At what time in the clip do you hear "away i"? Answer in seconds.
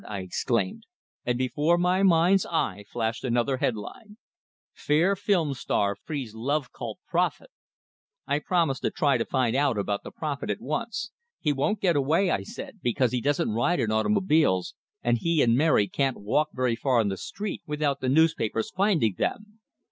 11.95-12.41